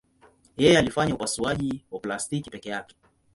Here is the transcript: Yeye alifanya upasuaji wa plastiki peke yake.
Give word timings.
Yeye 0.57 0.77
alifanya 0.79 1.13
upasuaji 1.15 1.85
wa 1.91 1.99
plastiki 1.99 2.49
peke 2.49 2.69
yake. 2.69 2.95